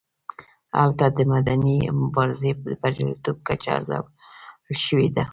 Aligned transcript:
هلته 0.79 1.05
د 1.17 1.19
مدني 1.33 1.77
مبارزې 2.01 2.51
د 2.65 2.67
بریالیتوب 2.81 3.37
کچه 3.47 3.69
ارزول 3.77 4.05
شوې 4.85 5.07
ده. 5.15 5.23